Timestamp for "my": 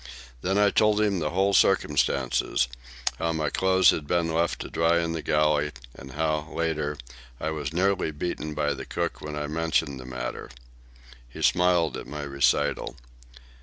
3.33-3.51, 12.07-12.23